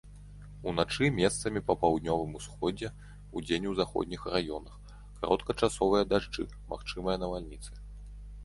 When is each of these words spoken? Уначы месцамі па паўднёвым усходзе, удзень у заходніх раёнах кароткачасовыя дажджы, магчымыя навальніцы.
Уначы 0.69 1.09
месцамі 1.17 1.59
па 1.67 1.73
паўднёвым 1.83 2.31
усходзе, 2.39 2.89
удзень 3.41 3.67
у 3.73 3.75
заходніх 3.81 4.25
раёнах 4.37 4.81
кароткачасовыя 5.21 6.03
дажджы, 6.15 6.43
магчымыя 6.73 7.17
навальніцы. 7.27 7.71